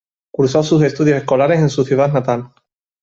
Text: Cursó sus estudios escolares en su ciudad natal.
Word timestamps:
Cursó 0.33 0.63
sus 0.63 0.81
estudios 0.81 1.19
escolares 1.19 1.59
en 1.59 1.69
su 1.69 1.83
ciudad 1.85 2.11
natal. 2.11 2.49